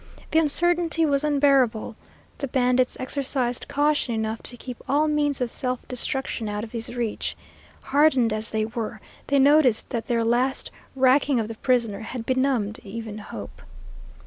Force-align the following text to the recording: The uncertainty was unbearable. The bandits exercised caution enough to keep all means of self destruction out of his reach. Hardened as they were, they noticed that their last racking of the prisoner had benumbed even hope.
The 0.31 0.39
uncertainty 0.39 1.05
was 1.05 1.23
unbearable. 1.23 1.95
The 2.39 2.47
bandits 2.47 2.97
exercised 2.99 3.67
caution 3.67 4.15
enough 4.15 4.41
to 4.41 4.57
keep 4.57 4.77
all 4.89 5.07
means 5.07 5.41
of 5.41 5.51
self 5.51 5.87
destruction 5.87 6.49
out 6.49 6.63
of 6.63 6.71
his 6.71 6.95
reach. 6.95 7.37
Hardened 7.83 8.33
as 8.33 8.49
they 8.49 8.65
were, 8.65 8.99
they 9.27 9.37
noticed 9.37 9.91
that 9.91 10.07
their 10.07 10.23
last 10.25 10.71
racking 10.95 11.39
of 11.39 11.49
the 11.49 11.53
prisoner 11.55 11.99
had 11.99 12.25
benumbed 12.25 12.79
even 12.83 13.19
hope. 13.19 13.61